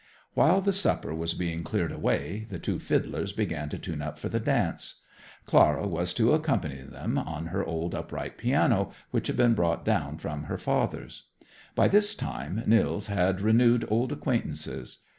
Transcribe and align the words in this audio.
While 0.33 0.61
the 0.61 0.73
supper 0.73 1.13
was 1.13 1.35
being 1.35 1.61
cleared 1.61 1.91
away 1.91 2.47
the 2.49 2.57
two 2.57 2.79
fiddlers 2.79 3.33
began 3.33 3.69
to 3.69 3.77
tune 3.77 4.01
up 4.01 4.17
for 4.17 4.29
the 4.29 4.39
dance. 4.39 5.01
Clara 5.45 5.85
was 5.85 6.11
to 6.15 6.33
accompany 6.33 6.81
them 6.81 7.19
on 7.19 7.45
her 7.53 7.63
old 7.63 7.93
upright 7.93 8.35
piano, 8.35 8.93
which 9.11 9.27
had 9.27 9.37
been 9.37 9.53
brought 9.53 9.85
down 9.85 10.17
from 10.17 10.45
her 10.45 10.57
father's. 10.57 11.27
By 11.75 11.87
this 11.87 12.15
time 12.15 12.63
Nils 12.65 13.05
had 13.13 13.41
renewed 13.41 13.85
old 13.89 14.11
acquaintances. 14.11 15.01